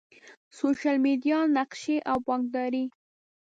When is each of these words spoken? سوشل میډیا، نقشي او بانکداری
سوشل 0.59 0.95
میډیا، 1.05 1.39
نقشي 1.57 1.97
او 2.09 2.17
بانکداری 2.27 2.85